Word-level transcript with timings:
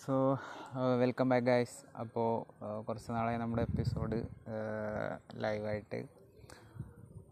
So 0.00 0.14
welcome 1.00 1.26
back 1.30 1.46
guys 1.48 1.76
അപ്പോൾ 2.02 2.28
കുറച്ച് 2.86 3.10
നാളായി 3.14 3.38
നമ്മുടെ 3.42 3.62
എപ്പിസോഡ് 3.68 4.18
ലൈവായിട്ട് 5.44 6.00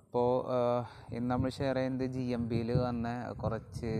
അപ്പോൾ 0.05 0.29
ഇന്ന് 1.17 1.29
നമ്മൾ 1.33 1.51
ഷെയർ 1.59 1.77
ചെയ്യുന്നത് 1.79 2.13
ജി 2.17 2.25
എം 2.39 2.45
ബിയിൽ 2.51 2.71
വന്ന 2.85 3.09
കുറച്ച് 3.43 3.93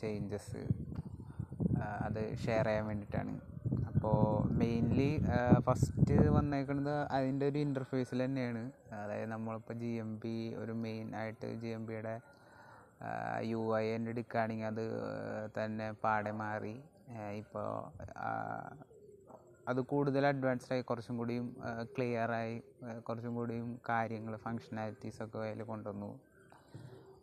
ചേഞ്ചസ് 0.00 0.62
അത് 2.06 2.20
ഷെയർ 2.44 2.66
ചെയ്യാൻ 2.70 2.86
വേണ്ടിയിട്ടാണ് 2.90 3.34
അപ്പോൾ 3.90 4.18
മെയിൻലി 4.62 5.10
ഫസ്റ്റ് 5.68 6.18
വന്നേക്കുന്നത് 6.38 6.94
അതിന്റെ 7.16 7.46
ഒരു 7.52 7.60
ഇന്റർഫേസിൽ 7.66 8.20
തന്നെയാണ്. 8.26 8.64
അതായത് 9.02 9.32
നമ്മളിപ്പോൾ 9.36 9.76
ജി 9.84 9.92
എം 10.04 10.12
ബി 10.24 10.36
ഒരു 10.62 10.76
മെയിൻ 10.84 11.08
ആയിട്ട് 11.22 11.48
ജി 11.62 11.72
എം 11.78 11.84
ബിയുടെ 11.88 12.14
യു 13.52 13.64
ഐ 13.82 13.86
എന്റെ 13.96 14.12
എടുക്കുകയാണെങ്കിൽ 14.14 14.68
അത് 14.72 14.86
തന്നെ 15.58 15.88
പാടെ 16.04 16.32
മാറി. 16.44 16.76
ഇപ്പോൾ 17.40 17.66
അത് 19.70 19.80
കൂടുതൽ 19.92 20.26
അഡ്വാൻസ്ഡ് 20.26 20.72
ആയി 20.74 20.82
കുറച്ചും 20.90 21.14
കൂടിയും 21.18 21.46
ക്ലിയറായി 21.96 22.54
കുറച്ചും 23.08 23.32
കൂടിയും 23.34 23.80
കാര്യങ്ങൾ 23.88 24.34
ഫങ്ഷനാലിറ്റീസൊക്കെ 24.36 25.38
അതിൽ 25.46 25.62
കൊണ്ടുവന്നു. 25.62 26.10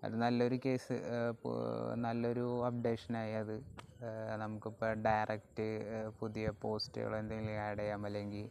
അത് 0.03 0.15
നല്ലൊരു 0.23 0.59
കേസ് 0.65 0.95
നല്ലൊരു 2.05 2.45
അപ്ഡേഷനായി 2.67 3.33
അത്. 3.43 3.55
നമുക്കിപ്പോൾ 4.41 4.93
ഡയറക്റ്റ് 5.07 5.67
പുതിയ 6.19 6.45
പോസ്റ്റുകൾ 6.61 7.15
എന്തെങ്കിലും 7.21 7.59
ആഡ് 7.67 7.79
ചെയ്യാം 7.79 8.05
അല്ലെങ്കിൽ 8.05 8.45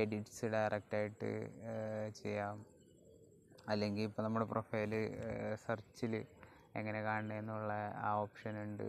എഡിറ്റ്സ് 0.00 0.46
ഡയറക്റ്റായിട്ട് 0.54 1.30
ചെയ്യാം. 2.20 2.56
അല്ലെങ്കിൽ 3.68 4.04
ഇപ്പോൾ 4.08 4.22
നമ്മുടെ 4.22 4.46
പ്രൊഫൈൽ 4.52 4.92
സെർച്ചിൽ 5.66 6.14
എങ്ങനെ 6.78 7.00
കാണണമെന്നുള്ള 7.02 7.72
ആ 8.06 8.10
ഓപ്ഷൻ 8.22 8.54
ഉണ്ട്. 8.62 8.88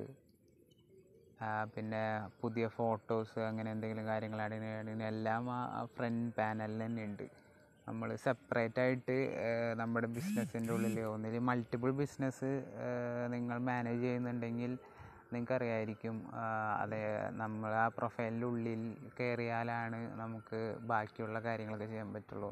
പിന്നെ 1.74 2.02
പുതിയ 2.42 2.66
ഫോട്ടോസ് 2.78 3.40
അങ്ങനെ 3.48 3.70
എന്തെങ്കിലും 3.76 4.06
കാര്യങ്ങൾ 4.12 4.42
എല്ലാം 5.12 5.44
ആ 5.56 5.82
ഫ്രണ്ട് 5.96 6.32
പാനലിൽ 6.38 6.82
തന്നെ 6.86 7.04
ഉണ്ട്. 7.10 7.26
നമ്മൾ 7.88 8.10
സെപ്പറേറ്റ് 8.26 8.80
ആയിട്ട് 8.84 9.16
നമ്മുടെ 9.80 10.08
ബിസിനസ്സിന്റെ 10.18 10.72
ഉള്ളിൽ 10.76 10.96
ഒന്നിൽ 11.14 11.36
മൾട്ടിപ്പിൾ 11.50 11.92
ബിസിനസ് 12.02 12.52
നിങ്ങൾ 13.34 13.58
മാനേജ് 13.70 14.02
ചെയ്യുന്നുണ്ടെങ്കിൽ 14.06 14.72
നിങ്ങൾക്കറിയായിരിക്കും 15.34 16.16
അതെ 16.82 17.02
നമ്മൾ 17.42 17.72
ആ 17.84 17.86
പ്രൊഫൈലിന്റെ 17.98 18.48
ഉള്ളിൽ 18.52 18.82
കയറിയാലാണ് 19.18 20.00
നമുക്ക് 20.22 20.60
ബാക്കിയുള്ള 20.92 21.40
കാര്യങ്ങളൊക്കെ 21.48 21.88
ചെയ്യാൻ 21.92 22.10
പറ്റുള്ളൂ. 22.16 22.50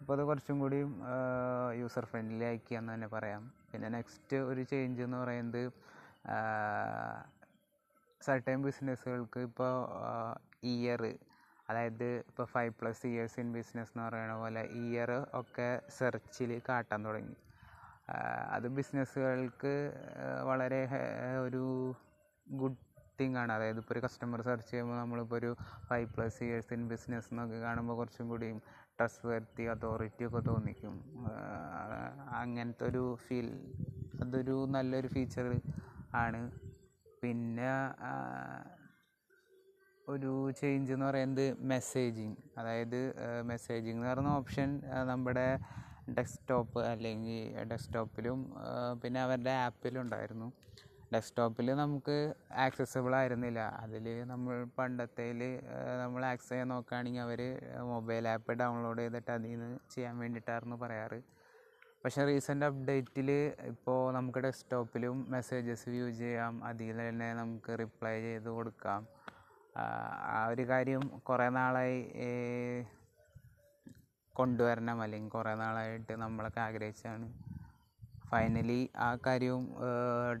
അപ്പോൾ 0.00 0.12
അത് 0.16 0.22
കുറച്ചും 0.28 0.56
കൂടിയും 0.62 0.90
യൂസർ 1.80 2.04
ഫ്രണ്ട്ലി 2.10 2.44
ആക്കിയെന്ന് 2.50 2.92
തന്നെ 2.94 3.08
പറയാം. 3.14 3.42
പിന്നെ 3.70 3.88
നെക്സ്റ്റ് 3.96 4.36
ഒരു 4.50 4.62
ചേഞ്ച് 4.72 5.02
എന്ന് 5.06 5.18
പറയുന്നത് 5.22 5.62
സർട്ടൻ 8.20 8.62
ബിസിനസ്സുകൾക്ക് 8.62 9.40
ഇപ്പോൾ 9.40 9.72
ഇയർ 10.64 11.02
അതായത് 11.70 12.08
ഇപ്പോൾ 12.30 12.44
five 12.44 12.72
plus 12.80 13.06
years 13.06 13.40
in 13.40 13.52
business 13.52 13.92
എന്ന് 13.94 14.08
പറയുന്ന 14.08 14.34
പോലെ 14.34 14.62
ഇയർ 14.82 15.10
ഒക്കെ 15.40 15.82
സെർച്ചിൽ 15.98 16.62
കാട്ടാൻ 16.68 17.04
തുടങ്ങി. 17.06 17.36
അത് 18.50 18.68
ബിസിനസ്സുകൾക്ക് 18.68 19.72
വളരെ 20.42 20.80
ഒരു 21.46 21.62
ഗുഡ് 22.46 22.82
തിങ് 23.20 23.36
ആണ്. 23.36 23.52
അതായത് 23.52 23.78
ഇപ്പോൾ 23.78 23.94
ഒരു 23.94 24.02
കസ്റ്റമർ 24.06 24.42
സെർച്ച് 24.42 24.70
ചെയ്യുമ്പോൾ 24.70 24.98
നമ്മളിപ്പോൾ 25.00 25.36
ഒരു 25.36 25.56
five 25.88 26.08
plus 26.14 26.44
years 26.44 26.72
in 26.74 26.88
business 26.88 27.28
എന്നൊക്കെ 27.32 27.56
കാണുമ്പോൾ 27.56 27.96
കുറച്ചും 27.96 28.28
കൂടിയും 28.28 28.58
ട്രസ്റ്റ് 28.98 29.28
വരുത്തി 29.28 29.62
അതോറിറ്റി 29.62 30.24
ഒക്കെ 30.24 30.40
തോന്നിക്കും. 30.40 30.94
അങ്ങനത്തെ 32.40 32.84
ഒരു 32.84 33.18
ഫീൽ 33.26 33.48
അതൊരു 34.22 34.66
നല്ലൊരു 34.66 35.06
ഫീച്ചർ 35.06 35.60
ആണ്. 36.14 36.40
പിന്നെ 37.26 37.70
ഒരു 40.08 40.32
ചേഞ്ച് 40.58 40.90
എന്ന് 40.94 41.06
പറയുന്നത് 41.06 41.46
മെസ്സേജിങ് 41.70 42.36
അതായത് 42.58 43.00
മെസ്സേജിങ് 43.50 43.96
എന്ന് 43.98 44.08
പറയുന്ന 44.10 44.32
ഓപ്ഷൻ 44.40 44.68
നമ്മുടെ 45.10 45.46
ഡെസ്ക്ടോപ്പ് 46.18 46.80
അല്ലെങ്കിൽ 46.90 47.40
ഡെസ്ക്ടോപ്പിലും 47.72 48.38
പിന്നെ 49.02 49.18
അവരുടെ 49.24 49.54
ആപ്പിലും 49.66 50.00
ഉണ്ടായിരുന്നു. 50.04 50.48
ഡെസ്ക്ടോപ്പിൽ 51.14 51.66
നമുക്ക് 51.80 52.16
ആക്സസിബിൾ 52.66 53.12
ആയിരുന്നില്ല. 53.20 53.60
അതിൽ 53.84 54.06
നമ്മൾ 54.32 54.56
പണ്ടത്തേൽ 54.78 55.40
നമ്മൾ 56.02 56.22
ആക്സസ് 56.30 56.52
ചെയ്യാൻ 56.52 56.68
നോക്കുകയാണെങ്കിൽ 56.74 57.22
അവർ 57.26 57.40
മൊബൈൽ 57.92 58.26
ആപ്പ് 58.34 58.54
ഡൗൺലോഡ് 58.62 59.02
ചെയ്തിട്ട് 59.04 59.30
അതിൽ 59.36 59.50
നിന്ന് 59.54 59.78
ചെയ്യാൻ 59.94 60.14
വേണ്ടിയിട്ടായിരുന്നു 60.22 60.78
പറയാറ്. 60.84 61.18
പക്ഷേ 62.06 62.24
റീസെന്റ് 62.24 62.66
അപ്ഡേറ്റിൽ 62.66 63.30
ഇപ്പോൾ 63.68 63.96
നമുക്ക് 64.16 64.40
ഡെസ്ക്ടോപ്പിലും 64.44 65.16
മെസ്സേജസ് 65.30 65.86
വ്യൂ 65.92 66.04
ചെയ്യാം. 66.18 66.52
അതിൽ 66.64 66.98
തന്നെ 67.08 67.28
നമുക്ക് 67.34 67.70
റിപ്ലൈ 67.80 68.12
ചെയ്ത് 68.26 68.46
കൊടുക്കാം. 68.56 69.00
ആ 70.34 70.46
ഒരു 70.52 70.64
കാര്യം 70.68 71.02
കുറേ 71.28 71.48
നാളായി 71.56 71.96
കൊണ്ടുവരണം. 74.34 75.02
അല്ലെങ്കിൽ 75.02 75.28
കുറേ 75.28 75.54
നാളായിട്ട് 75.62 76.12
നമ്മളൊക്കെ 76.12 76.60
ആഗ്രഹിച്ചാണ് 76.60 77.26
ഫൈനലി 78.30 78.78
ആ 79.06 79.08
കാര്യവും 79.26 79.66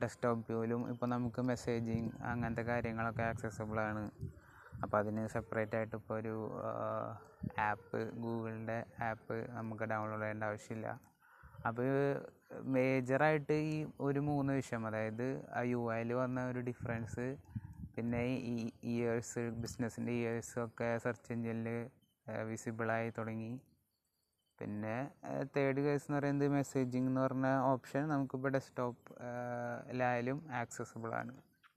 ഡെസ്ക്ടോപ്പ് 0.04 0.46
വ്യൂവിലും 0.50 0.84
ഇപ്പോൾ 0.92 1.10
നമുക്ക് 1.16 1.40
മെസ്സേജിങ് 1.50 2.08
അങ്ങനത്തെ 2.30 2.62
കാര്യങ്ങളൊക്കെ 2.62 3.22
ആക്സസബിൾ 3.32 3.80
ആണ്. 3.80 4.04
അപ്പോൾ 4.82 4.98
അതിന് 4.98 5.26
സെപ്പറേറ്റ് 5.36 5.76
ആയിട്ട് 5.76 5.96
ഇപ്പോൾ 5.96 6.16
ഒരു 6.20 6.36
ആപ്പ് 7.70 8.00
ഗൂഗിളിന്റെ 8.24 8.78
ആപ്പ് 9.10 9.36
നമുക്ക് 9.58 9.84
ഡൗൺലോഡ് 9.94 10.22
ചെയ്യേണ്ട 10.22 10.44
ആവശ്യമില്ല. 10.52 11.15
അപ്പോൾ 11.66 11.90
മേജറായിട്ട് 12.74 13.56
ഈ 13.70 13.76
ഒരു 14.06 14.20
മൂന്ന് 14.28 14.52
വിഷയം 14.58 14.82
അതായത് 14.88 15.26
ആ 15.58 15.60
യു 15.72 15.80
ഐയിൽ 15.94 16.10
വന്ന 16.22 16.44
ഒരു 16.50 16.60
ഡിഫറൻസ് 16.68 17.26
പിന്നെ 17.94 18.20
ഈ 18.52 18.54
ഇയേഴ്സ് 18.92 19.42
ബിസിനസ്സിന്റെ 19.62 20.12
ഇയേഴ്സ് 20.20 20.56
ഒക്കെ 20.64 20.88
സെർച്ച് 21.04 21.30
എഞ്ചിനിൽ 21.34 21.68
വിസിബിളായി 22.50 23.10
തുടങ്ങി. 23.18 23.52
പിന്നെ 24.58 24.96
തേർഡ് 25.54 25.80
കേസ് 25.86 26.06
എന്ന് 26.06 26.16
പറയുന്നത് 26.18 26.48
മെസ്സേജിങ് 26.56 27.08
എന്ന് 27.10 27.22
പറഞ്ഞ 27.26 27.48
ഓപ്ഷൻ 27.72 28.02
നമുക്കിപ്പോൾ 28.12 28.52
ഡെസ്ക്ടോപ്പിലായാലും 28.56 30.38
ആക്സസിബിൾ 30.60 31.10
ആണ്. 31.20 31.32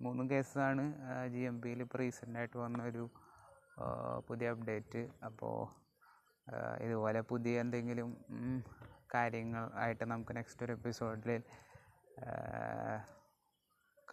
മൂന്ന് 0.06 0.24
കേസാണ് 0.32 0.84
ജി 1.34 1.42
എം 1.50 1.56
പിയിൽ 1.64 1.80
ഇപ്പോൾ 1.86 2.00
റീസെന്റായിട്ട് 2.04 2.58
വന്ന 2.66 2.80
ഒരു 2.92 3.04
പുതിയ 4.28 4.54
അപ്ഡേറ്റ് 4.54 5.02
അപ്പോൾ 5.30 5.56
ഇതുപോലെ 6.86 7.20
പുതിയ 7.32 7.64
എന്തെങ്കിലും 7.64 8.10
കാര്യങ്ങൾ 9.14 9.70
ആയിട്ട് 9.76 10.04
നമുക്ക് 10.06 10.36
നെക്സ്റ്റ് 10.36 10.66
ഒരു 10.66 10.72
എപ്പിസോഡിൽ 10.72 11.42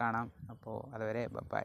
കാണാം. 0.01 0.31
അപ്പോൾ 0.49 0.95
അതുവരെ 0.95 1.27
ബൈ 1.27 1.61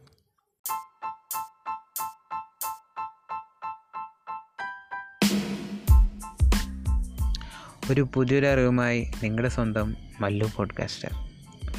ഒരു 7.90 8.08
പുതിയൊരു 8.14 8.46
അറിവുമായി 8.46 9.10
നിങ്ങളുടെ 9.22 9.48
സ്വന്തം 9.48 9.94
Mallu 10.20 10.48
podcaster 10.56 11.10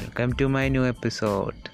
welcome 0.00 0.30
to 0.40 0.44
my 0.44 0.68
new 0.68 0.84
episode 0.84 1.73